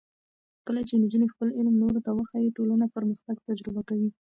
[0.67, 4.09] کله چې نجونې خپل علم نورو ته وښيي، ټولنه پرمختګ تجربه کوي.